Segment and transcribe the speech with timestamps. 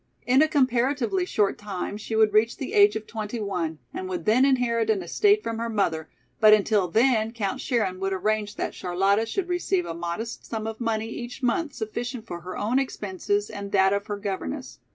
[0.25, 4.25] In a comparatively short time she would reach the age of twenty one and would
[4.25, 8.73] then inherit an estate from her mother, but until then Count Scherin would arrange that
[8.73, 13.47] Charlotta should receive a modest sum of money each month sufficient for her own expenses
[13.47, 14.79] and that of her governess.